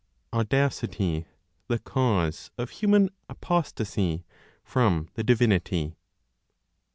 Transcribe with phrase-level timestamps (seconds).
[0.33, 1.27] AUDACITY
[1.67, 4.25] THE CAUSE OF HUMAN APOSTASY
[4.63, 5.93] FROM THE DIVINITY.